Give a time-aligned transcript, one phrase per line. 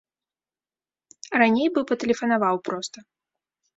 [1.43, 2.97] Раней бы патэлефанаваў проста.